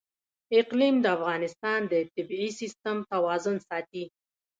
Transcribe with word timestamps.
اقلیم 0.59 0.95
د 1.01 1.05
افغانستان 1.17 1.79
د 1.91 1.93
طبعي 2.13 2.49
سیسټم 2.59 2.97
توازن 3.11 3.57
ساتي. 3.69 4.03